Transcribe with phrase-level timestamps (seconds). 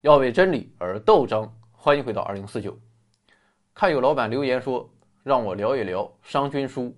[0.00, 1.52] 要为真理而斗争。
[1.72, 2.78] 欢迎回到二零四九。
[3.74, 4.88] 看有老板留言说
[5.24, 6.96] 让我聊一聊商君书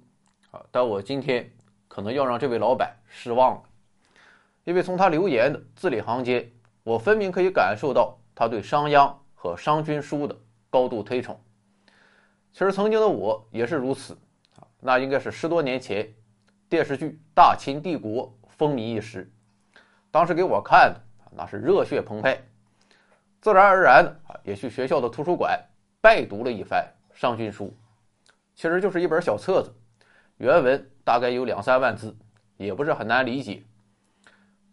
[0.51, 1.51] 啊，但我今天
[1.89, 3.63] 可能要让这位老板失望了，
[4.65, 6.47] 因为从他留言的字里行间，
[6.83, 10.39] 我分明可以感受到他对商鞅和商君书的
[10.69, 11.41] 高度推崇。
[12.53, 14.13] 其实曾经的我也是如此
[14.57, 16.07] 啊，那应该是十多年前
[16.69, 19.33] 电视剧《大秦帝国》风靡一时，
[20.11, 21.01] 当时给我看的
[21.35, 22.39] 那是热血澎湃。
[23.41, 25.59] 自然而然的啊，也去学校的图书馆
[26.01, 26.87] 拜读了一番
[27.19, 27.75] 《商君书》，
[28.55, 29.73] 其实就是一本小册子，
[30.37, 32.15] 原文大概有两三万字，
[32.59, 33.63] 也不是很难理解。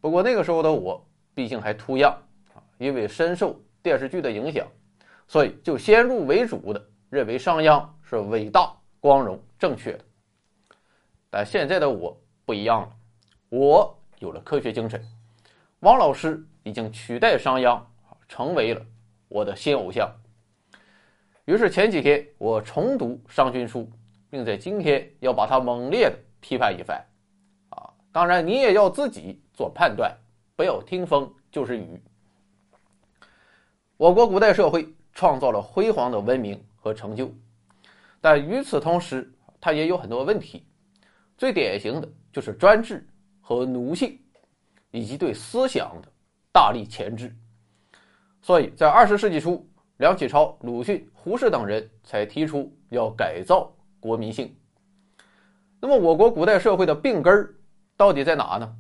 [0.02, 1.02] 不过那个时候的我
[1.34, 2.12] 毕竟还图样
[2.54, 4.68] 啊，因为深受电视剧的影响，
[5.30, 10.04] 所以就先入为主的认为商鞅是伟大、光荣、正确的。
[11.30, 12.90] 但现在的我不一样了，
[13.48, 15.02] 我有了科学精神，
[15.80, 17.82] 王老师已经取代商鞅。
[18.28, 18.86] 成为了
[19.28, 20.10] 我的新偶像。
[21.46, 23.82] 于是前几天我重读《商君书》，
[24.30, 27.02] 并在今天要把它猛烈的批判一番。
[27.70, 30.14] 啊，当然你也要自己做判断，
[30.56, 32.02] 不要听风就是雨。
[33.96, 37.34] 我国古代社会创造了辉煌的文明和成就，
[38.20, 40.66] 但与此同时，它也有很多问题。
[41.38, 43.08] 最典型的就是专制
[43.40, 44.20] 和奴性，
[44.92, 46.10] 以及对思想的
[46.52, 47.34] 大力钳制。
[48.48, 54.56] 所以在二十世纪初，梁启超、鲁迅、胡适等人才提出要改造国民性。
[55.82, 57.54] 那么，我国古代社会的病根儿
[57.98, 58.74] 到底在哪呢？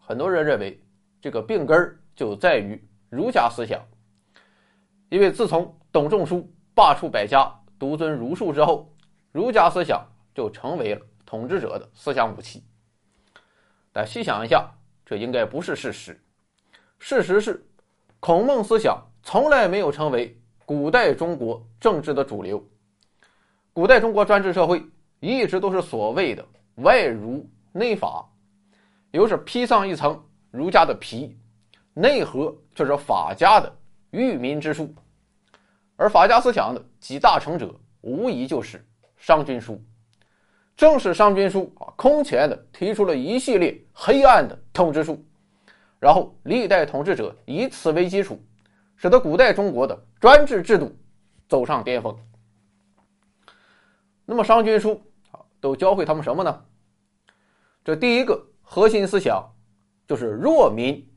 [0.00, 0.82] 很多人认为，
[1.20, 3.80] 这个病根儿就在于儒家思想。
[5.10, 8.92] 因为自从董仲舒罢黜百家，独尊儒术之后，
[9.30, 12.64] 儒家思想就成为了统治者的思想武器。
[13.92, 14.68] 但细想一下，
[15.06, 16.20] 这应该不是事实。
[16.98, 17.64] 事实是。
[18.24, 22.64] 孔孟思想从来没有成为古代中国政治的主流。
[23.72, 24.80] 古代中国专制社会
[25.18, 26.46] 一直都是所谓的
[26.76, 28.24] 外儒内法，
[29.10, 31.36] 又是披上一层儒家的皮，
[31.94, 33.76] 内核却是法家的
[34.12, 34.94] 育民之术。
[35.96, 38.78] 而法家思想的集大成者，无疑就是
[39.16, 39.72] 《商君书》。
[40.76, 45.20] 正是《商君书》啊，空前的提出了一系列黑暗的统治术。
[46.02, 48.36] 然后，历代统治者以此为基础，
[48.96, 50.92] 使得古代中国的专制制度
[51.48, 52.12] 走上巅峰。
[54.24, 54.90] 那么，《商君书》
[55.30, 56.64] 啊，都教会他们什么呢？
[57.84, 59.48] 这第一个核心思想
[60.04, 61.08] 就是弱民。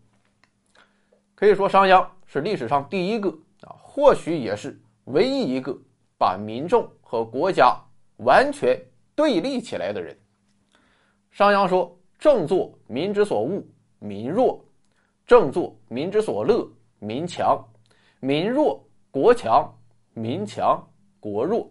[1.33, 3.29] 可以说，商鞅是历史上第一个
[3.61, 5.75] 啊，或许也是唯一一个
[6.15, 7.75] 把民众和国家
[8.17, 8.79] 完全
[9.15, 10.15] 对立起来的人。
[11.31, 13.63] 商鞅说：“政作民之所恶，
[13.97, 14.61] 民弱。”
[15.25, 16.67] 正作民之所乐，
[16.99, 17.57] 民强；
[18.19, 19.67] 民弱国强，
[20.13, 20.87] 民强
[21.19, 21.67] 国弱。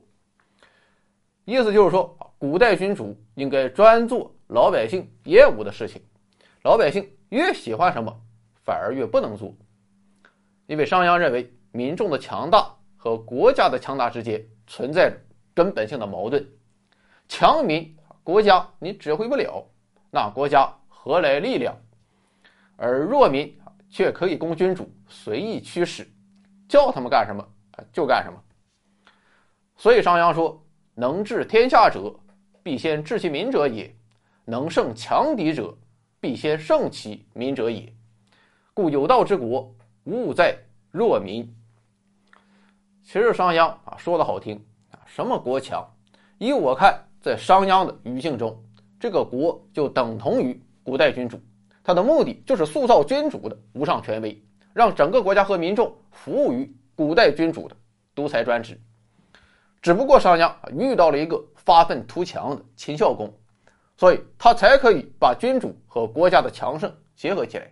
[1.44, 6.02] 意思就是说，古代君主应该专做老百姓厌恶的事情，
[6.62, 8.12] 老百姓越喜欢什么，
[8.64, 9.54] 反而越不能做。
[10.66, 15.16] 因为商鞅认为，民众的强大和国家的强大之间存在着
[15.54, 16.44] 根本性的矛盾。
[17.28, 19.64] 强民国家你指挥不了，
[20.10, 21.76] 那国家何来力量？
[22.76, 23.56] 而弱民
[23.88, 26.06] 却可以供君主随意驱使，
[26.68, 27.46] 叫他们干什么
[27.92, 28.38] 就干什么。
[29.76, 30.64] 所以商鞅说
[30.94, 32.14] ：“能治天下者，
[32.62, 33.90] 必先治其民者也；
[34.44, 35.76] 能胜强敌者，
[36.20, 37.92] 必先胜其民者也。
[38.72, 39.74] 故有道之国，
[40.04, 40.56] 务在
[40.90, 41.48] 弱民。”
[43.02, 44.56] 其实商鞅啊说的好听
[44.90, 45.86] 啊，什么国强？
[46.38, 48.56] 依我看，在商鞅的语境中，
[48.98, 51.38] 这个国就等同于古代君主。
[51.84, 57.76] 他的目的就是塑造君主的无上权威，让整个国家和民众服务于古代君主的
[58.14, 58.80] 独裁专制。
[59.82, 63.30] 只不过商鞅遇到了一个发愤图强的秦孝公，
[63.98, 67.70] 所以他才可以把君主和国家的强盛结合起来。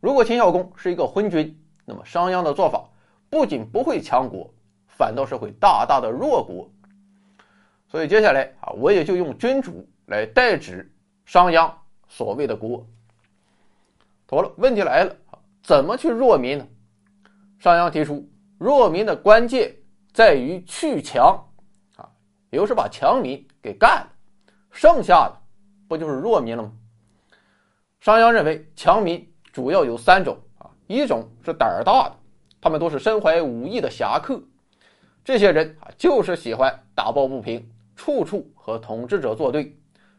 [0.00, 2.90] 如果秦孝公是一个昏君，那么商鞅的做法
[3.30, 4.52] 不仅不会强国，
[4.88, 6.68] 反倒是会大大的弱国。
[7.86, 10.92] 所以接下来啊，我也就用君主来代指
[11.24, 11.72] 商鞅
[12.08, 12.84] 所谓的国。
[14.26, 15.14] 妥了，问题来了
[15.62, 16.66] 怎么去弱民呢？
[17.58, 18.28] 商鞅提出，
[18.58, 19.74] 弱民的关键
[20.12, 21.36] 在于去强，
[21.96, 22.08] 啊，
[22.50, 24.08] 也就是把强民给干了，
[24.70, 25.36] 剩下的
[25.88, 26.72] 不就是弱民了吗？
[28.00, 32.16] 商鞅认为，强民主要有三种啊，一种是胆儿大的，
[32.60, 34.40] 他们都是身怀武艺的侠客，
[35.24, 39.76] 这些人啊，就是喜欢打抱不平，处处和统治者作对，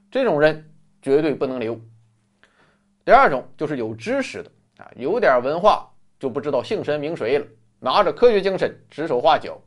[0.10, 0.69] 这种人
[1.01, 1.80] 绝对不能留。
[3.07, 5.89] 第二种就是有知识的啊，有点文化，
[6.19, 7.45] 就不知道姓神名谁了，
[7.80, 9.57] 拿着科学精神指手画脚。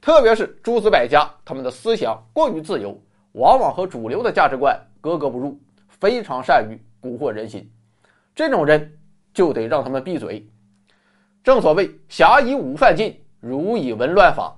[0.00, 2.96] 特别是诸子百家，他们的思想过于自由，
[3.32, 7.68] 往往和主流的价值观格格不入，非常善于蛊惑人心。
[8.32, 8.96] 这种人
[9.32, 10.48] 就得让他们闭嘴。
[11.42, 14.56] 正所谓“侠以武犯禁，儒以文乱法”。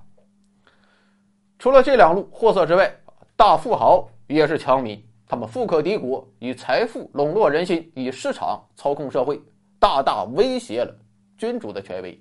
[1.58, 2.94] 除了这两路货色之外，
[3.34, 9.40] 大富豪也是强民，他们富可敌国，以财富笼络人心，以市场操控社会，
[9.78, 10.96] 大大威胁了
[11.36, 12.18] 君主的权威。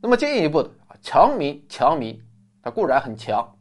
[0.00, 0.70] 那么进一步的
[1.00, 2.20] 强民，强民
[2.62, 3.56] 他固然很强，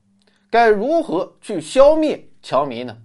[0.50, 2.98] 该如何去消灭强民呢？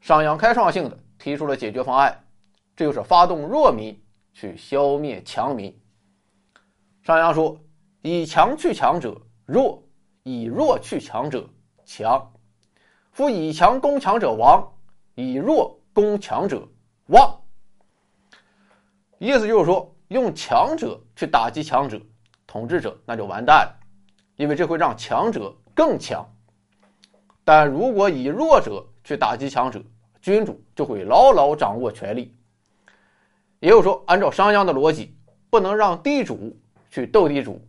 [0.00, 2.24] 商鞅开创性的提出了解决方案，
[2.76, 4.00] 这就是发动弱民
[4.32, 5.76] 去消灭强民。
[7.02, 7.58] 商鞅说。
[8.04, 9.16] 以强去强者
[9.46, 9.80] 弱，
[10.24, 11.48] 以弱去强者
[11.84, 12.31] 强。
[13.12, 14.66] 夫以强攻强者亡，
[15.14, 16.66] 以弱攻强者
[17.06, 17.40] 旺。
[19.18, 22.00] 意思就是说，用强者去打击强者，
[22.46, 23.74] 统治者那就完蛋了，
[24.36, 26.26] 因为这会让强者更强。
[27.44, 29.80] 但如果以弱者去打击强者，
[30.20, 32.36] 君主就会牢牢掌握权力。
[33.60, 35.16] 也就是说，按照商鞅的逻辑，
[35.50, 36.58] 不能让地主
[36.90, 37.60] 去斗地主。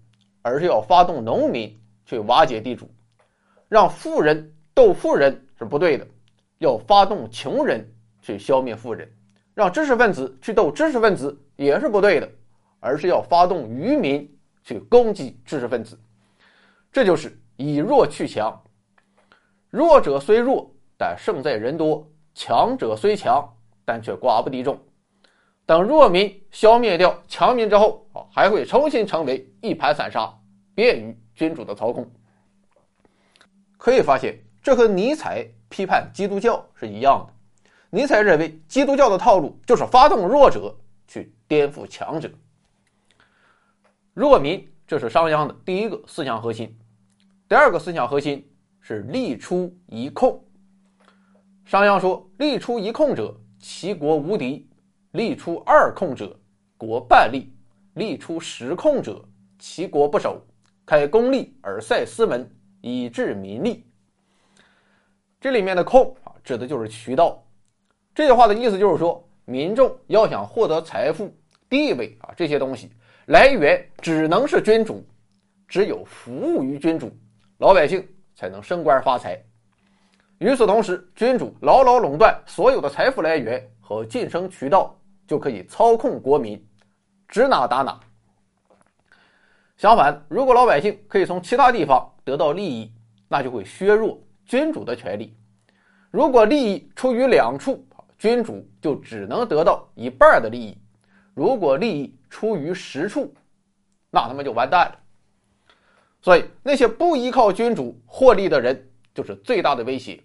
[0.46, 2.94] 而是要发动农民去瓦解地主，
[3.70, 6.08] 让富人斗富人是不对的，
[6.58, 7.88] 要发动穷人
[8.22, 9.12] 去消灭富人，
[9.54, 12.30] 让知识分子去斗知识分子也是不对的，
[12.80, 14.30] 而是要发动愚民
[14.64, 16.00] 去攻击知识分子，
[16.92, 18.60] 这就是以弱去强。
[19.70, 23.48] 弱者虽弱，但胜在人多；强者虽强，
[23.86, 24.80] 但却寡不敌众。
[25.66, 30.32] 等弱民消灭掉强民之后，啊，还会重新成为一盘散沙，
[30.76, 32.10] 便于君主的操控。
[33.78, 37.34] 可以发现，这和尼采批判基督教是一样的。
[37.90, 40.74] 尼采认为，基督教的套路就是发动弱者
[41.06, 42.32] 去颠覆强者。
[44.14, 46.74] 弱民，这是商鞅的第一个思想核心。
[47.50, 48.50] 第二个思想核心
[48.80, 50.42] 是力出一控。
[51.66, 54.68] 商鞅说：“力出一控者，其国无敌。”
[55.12, 56.36] 力出二控者，
[56.78, 57.48] 国半立；
[57.94, 59.24] 力出十控者，
[59.60, 60.42] 其国不守。
[60.86, 62.50] 开公利而塞私门，
[62.82, 63.86] 以治民利。
[65.44, 67.44] 这里面的“控”啊，指的就是渠道。
[68.16, 71.30] 这句话的意思就是说，民众要想获得财富、
[71.70, 72.90] 地位啊这些东西，
[73.26, 75.06] 来源只能是君主，
[75.68, 77.12] 只有服务于君主，
[77.58, 79.38] 老百姓才能升官发财。
[80.38, 84.98] 与此同时，君主牢牢垄断所有的财富来源和晋升渠道。
[85.26, 86.62] 就可以操控国民，
[87.30, 87.98] 指哪打哪。
[89.78, 92.94] 相反，如果老百姓可以从其他地方得到利益，
[93.30, 95.36] 那就会削弱君主的权利。
[96.12, 97.86] 如果利益出于两处，
[98.18, 100.78] 君主就只能得到一半的利益；
[101.34, 103.34] 如果利益出于十处，
[104.10, 105.00] 那他们就完蛋了。
[106.22, 110.24] 所以，那些不依靠君主获利的人就是最大的威胁。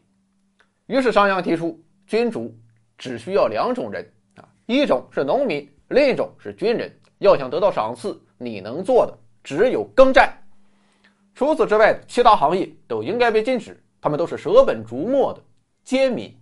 [0.87, 2.55] 于是，商鞅提出，君主
[2.97, 4.49] 只需要两种人啊。
[4.67, 6.94] 一种是农民，另一种是军人。
[7.19, 10.32] 要想得到赏赐，你能做的只有耕战。
[11.35, 15.43] 除此之外其他行业都应该被禁止，他们都是舍本逐末的
[15.85, 16.35] 奸民。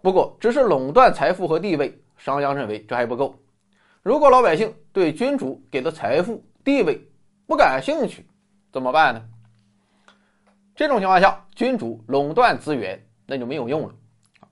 [0.00, 3.34] 不过，只是垄断财富和地位，商鞅认为这还不够。
[4.02, 7.00] 如果老百姓对君主给的财富、地位
[7.46, 8.24] 不感兴趣，
[8.72, 9.22] 怎么办呢？
[10.74, 13.94] 这种情况下，君主垄断资源，那就没有用了。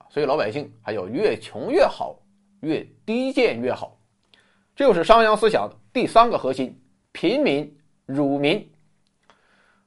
[0.09, 2.19] 所以老百姓还要越穷越好，
[2.59, 3.97] 越低贱越好，
[4.75, 6.77] 这就是商鞅思想的第三个核心：
[7.13, 8.69] 贫民辱民。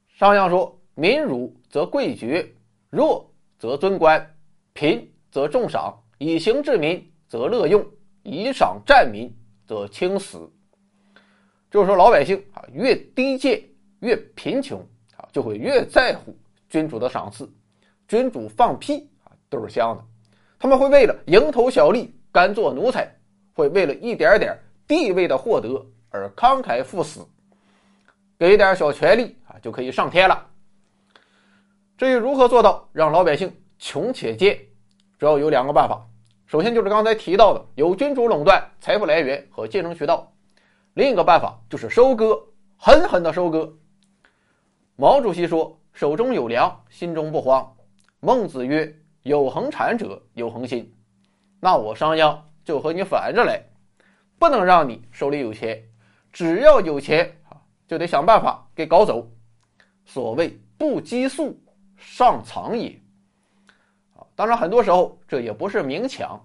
[0.08, 2.46] 商鞅说：“民辱则贵爵，
[2.90, 4.34] 弱则尊官，
[4.74, 7.82] 贫则重赏，以刑治民则乐用，
[8.22, 9.34] 以赏战民
[9.66, 10.46] 则轻死。”
[11.72, 13.62] 就是说，老百姓啊，越低贱
[14.00, 14.78] 越贫穷
[15.16, 16.36] 啊，就会越在乎
[16.68, 17.50] 君主的赏赐，
[18.06, 20.04] 君主放屁啊都是香的。
[20.58, 23.10] 他们会为了蝇头小利甘做奴才，
[23.54, 24.54] 会为了一点点
[24.86, 27.26] 地位的获得而慷慨赴死，
[28.38, 30.48] 给点小权利啊就可以上天了。
[32.00, 34.58] 至于如何做到让老百姓穷且贱，
[35.18, 36.02] 主要有两个办法。
[36.46, 40.32] 首先就是刚才提到的，由君主垄断财富来源和竞争渠道；
[40.94, 42.42] 另一个办法就是收割，
[42.78, 43.70] 狠狠的收割。
[44.96, 47.70] 毛主席说：“手中有粮，心中不慌。”
[48.20, 48.96] 孟子曰。
[49.22, 50.90] 有恒产者有恒心，
[51.60, 53.62] 那我商鞅就和你反着来，
[54.38, 55.78] 不能让你手里有钱，
[56.32, 59.30] 只要有钱啊，就得想办法给搞走。
[60.06, 61.54] 所谓不积粟，
[62.00, 63.00] 上藏也。
[64.16, 66.40] 啊，当然很多时候这也不是明抢。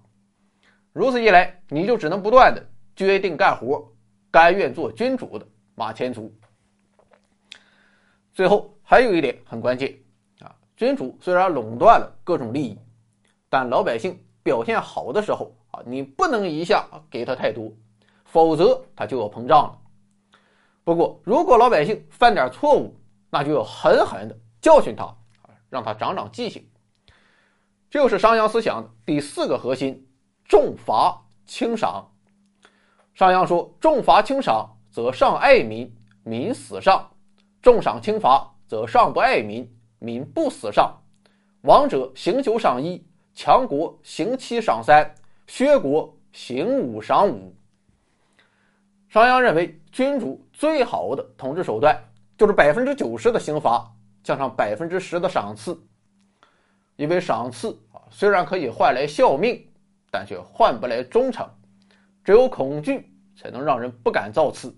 [0.94, 2.64] 如此一来，你就只能不断的
[2.96, 3.92] 决定干活，
[4.30, 6.32] 甘愿做君主的马前卒。
[8.34, 9.98] 最后还有一点很关键
[10.42, 12.78] 啊，君主虽然垄断了各种利益，
[13.50, 17.72] 但老百姓表现好的时候啊，你不能一下给他太多，
[18.26, 19.80] 否则他就要膨胀了。
[20.84, 22.96] 不过，如果老百姓犯点错误，
[23.30, 25.14] 那就要狠狠的教训他，
[25.76, 26.66] 让他长长记性。
[27.90, 30.08] 这就是商鞅思想的第四个核心：
[30.46, 32.10] 重罚轻赏。
[33.14, 37.10] 商鞅说：“重罚轻赏，则上爱民，民死上；
[37.62, 40.98] 重赏轻罚，则上不爱民，民不死上。
[41.62, 45.14] 王者行九赏一，强国行七赏三，
[45.46, 47.54] 削国行五赏五。”
[49.10, 51.98] 商鞅认为，君主最好的统治手段
[52.38, 53.90] 就是百分之九十的刑罚
[54.26, 55.80] 加上百分之十的赏赐，
[56.96, 59.64] 因为赏赐啊虽然可以换来效命，
[60.10, 61.48] 但却换不来忠诚，
[62.24, 64.76] 只有恐惧才能让人不敢造次。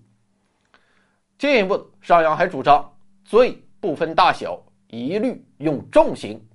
[1.38, 6.46] 进一步，商鞅还主张罪不分大小，一律用重刑，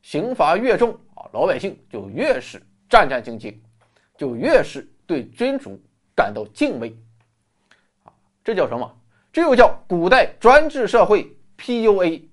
[0.00, 3.54] 刑罚越重啊，老百姓就越是战战兢兢，
[4.16, 5.78] 就越是对君主
[6.16, 6.96] 感到敬畏。
[8.42, 8.98] 这叫什么？
[9.30, 12.29] 这又叫古代专制社会 PUA。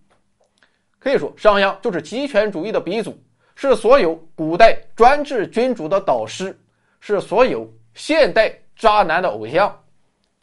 [0.99, 3.17] 可以说，商鞅就是极权主义的鼻祖，
[3.55, 6.57] 是所有古代专制君主的导师，
[6.99, 9.73] 是所有现代渣男的偶像。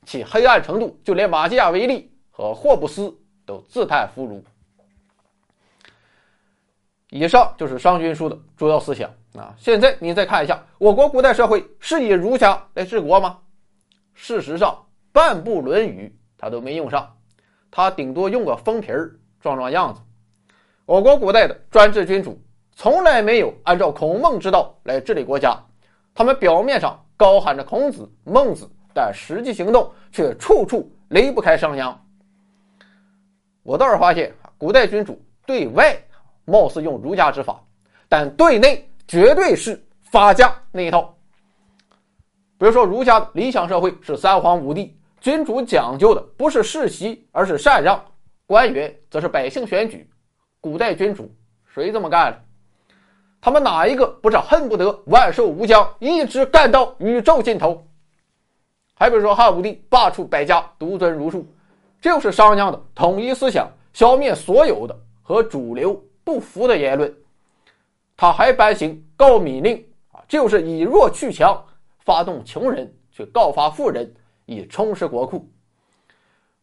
[0.05, 3.15] 其黑暗程度，就连马基雅维利和霍布斯
[3.47, 4.43] 都自叹弗如。
[7.11, 9.55] 以上就是商君书的主要思想啊。
[9.59, 13.39] 现在你再看一下，我国古代社会是以儒家来治国吗？
[14.15, 14.79] 事实上。
[15.13, 17.17] 半部《论语》他都没用上，
[17.71, 20.01] 他顶多用个封皮儿装装样子。
[20.87, 22.39] 我国古代的专制君主
[22.73, 25.59] 从来没有按照孔孟之道来治理国家，
[26.15, 31.95] 他们表面上高喊着孔子、孟子，但实际行动却处处离不开商鞅。
[33.63, 35.97] 我倒是发现，古代君主对外
[36.45, 37.59] 貌似用儒家之法，
[38.07, 41.17] 但对内绝对是法家那一套。
[42.59, 44.95] 比如说，儒家的理想社会是三皇五帝。
[45.19, 47.99] 君主讲究的不是世袭，而是禅让；
[48.47, 50.07] 官员则是百姓选举。
[50.65, 51.31] 古代君主
[51.67, 52.43] 谁这么干了？
[53.39, 57.87] 他们哪一个不是恨不得万寿无疆，一直干到宇宙尽头？
[58.95, 61.47] 还比如说汉武帝罢黜百家，独尊儒术，
[62.01, 67.15] 这就是商鞅的统一思想，消灭所有的和主流不符的言论。
[68.17, 69.77] 他还颁行告米令
[70.13, 71.63] 啊，就是以弱去强，
[72.07, 74.11] 发动穷人去告发富人。
[74.47, 75.47] 以充实国库，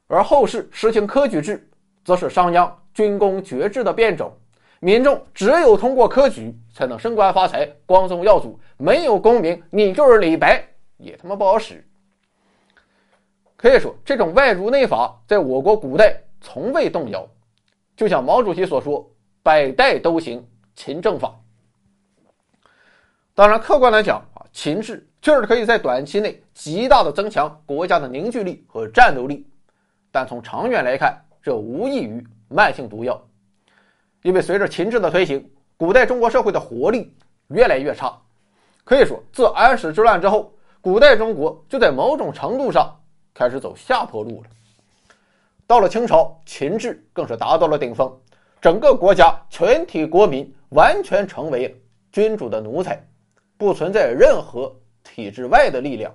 [0.07, 1.69] 而后世实行科举制，
[2.03, 4.31] 则是商鞅军功爵制的变种。
[4.79, 10.67] 民众只有通过科举才能升官发财、光宗耀祖，没有功名，你就是李白
[10.97, 11.85] 也他妈不好使。
[13.55, 17.27] 可以说，这种外儒内法在我国古代从未动摇。
[17.95, 19.07] 就像毛主席所说
[19.43, 20.43] ：“百代都行
[20.75, 21.39] 秦政法。”
[23.35, 25.07] 当然，客观来讲啊，秦制。
[25.21, 29.45] 确实可以在短期内极大的增强国家的凝聚力和战斗力，
[30.11, 33.19] 但从长远来看，这无异于慢性毒药。
[34.21, 37.15] 因为随着秦制的推行，古代中国社会的活力
[37.47, 38.15] 越来越差。
[38.83, 42.93] 可以说，自安史之乱之后，古代中国就在某种程度上
[43.33, 44.49] 开始走下坡路了。
[45.65, 48.11] 到了清朝，秦制更是达到了顶峰，
[48.61, 51.81] 整个国家全体国民完全成为
[52.11, 53.01] 君主的奴才，
[53.57, 54.75] 不存在任何。
[55.03, 56.13] 体制外的力量，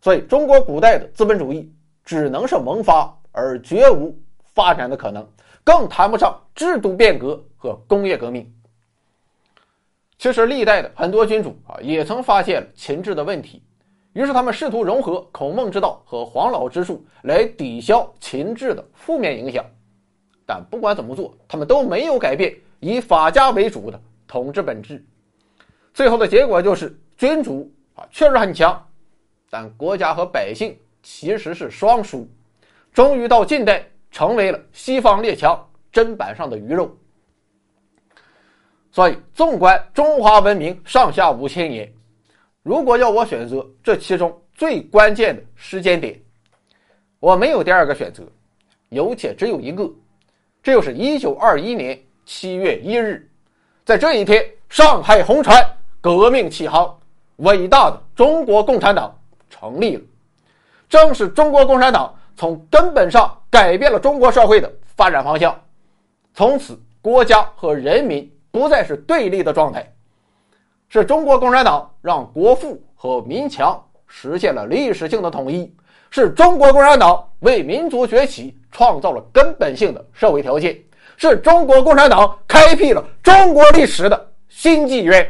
[0.00, 1.70] 所以中国古代的资本主义
[2.04, 4.16] 只能是萌发，而绝无
[4.58, 5.24] 发展的可能，
[5.62, 8.52] 更谈不上制度变革和工业革命。
[10.18, 13.62] 其实历代的很多君主啊，也曾发现了秦制的问题，
[14.14, 19.64] 于是他们试图融合孔孟之道和黄老之术来抵消秦制的负面影响，
[20.44, 25.00] 但不管怎么做，他们都没有改变以法家为主的统治本质，
[25.94, 27.72] 最后的结果就是君主。
[27.94, 28.84] 啊，确实很强，
[29.50, 32.28] 但国家和百姓其实是双输，
[32.92, 35.58] 终于到近代成为了西方列强
[35.92, 36.96] 砧板上的鱼肉。
[38.90, 41.92] 所以，纵观中华文明上下五千年，
[42.62, 46.20] 如果要我选择这其中最关键的时间点，
[47.20, 48.24] 我没有第二个选择，
[48.88, 49.88] 有且只有一个，
[50.62, 53.30] 这就是一九二一年七月一日，
[53.84, 55.64] 在这一天，上海红船
[56.00, 56.94] 革命起航。
[57.38, 59.16] 伟大的中国共产党
[59.48, 60.02] 成立了，
[60.88, 65.60] 正是中国共产党从根本上改变了中国社会的发展方向。
[66.32, 69.92] 从此，国家和人民不再是对立的状态。
[70.88, 75.74] 是中国共产党让国富和民强实现了历史性的统一，
[76.10, 80.78] 是中国共产党为民族崛起创造了根本性的社会条件，
[81.16, 85.28] 是中国共产党开辟了中国历史的新纪元。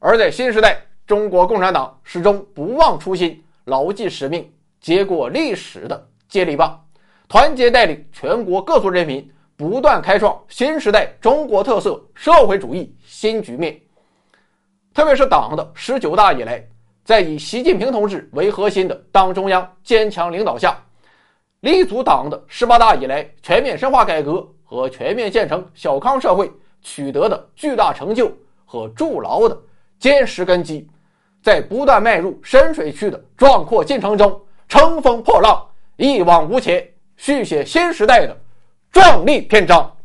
[0.00, 0.76] 而在新时代，
[1.06, 4.52] 中国共产党始终不忘初心，牢记使命，
[4.86, 6.80] 接过历史的接力棒，
[7.26, 13.76] 团结带领全国各族人民，不断开创新时代中国特色社会主义新局面。
[14.94, 16.64] 特别是党的十九大以来，
[17.04, 20.80] 在以习近平同志为核心的党中央坚强领导下，
[21.62, 26.48] 立足党的十八大以来全面深化改革和全面建成小康社会
[26.80, 28.30] 取得的巨大成就
[28.64, 29.60] 和筑牢的。
[29.98, 30.88] 坚实根基，
[31.42, 38.36] 在不断迈入深水区的壮阔进程中乘风破浪，一往无前，续写新时代的
[38.90, 39.96] 壮丽篇章。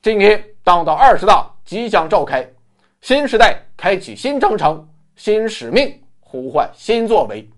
[0.00, 2.48] 今天，党的二十大即将召开，
[3.00, 7.48] 新时代开启新征程、新使命，呼唤新作为。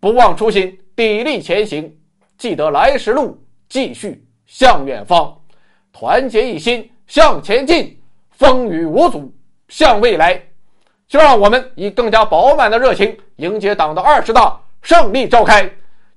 [0.00, 1.94] 不忘初心，砥砺前行，
[2.36, 5.38] 记得来时路，继续向远方，
[5.92, 9.32] 团结一心向前进，风雨无阻。
[9.68, 10.42] 向未来，
[11.06, 15.64] 就让我们以更加饱满的热情迎接党的二十大胜利召开；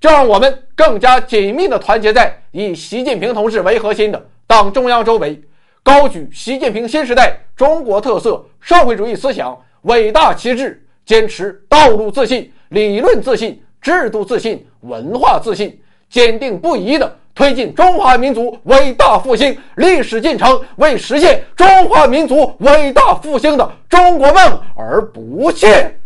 [0.00, 5.40] 就让我们更加紧密地团结在以习近平同志为核心的党中央周围，
[5.82, 17.16] 高举习近平新时代中国特色社会主义思想伟大旗帜，坚持道路自信、理论自信、制度自信、文化自信，坚定不移地。
[17.34, 25.98] 推进中华民族伟大复兴历史进程，为实现中华民族伟大复兴的中国梦而不懈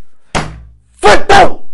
[1.01, 1.66] 奋斗。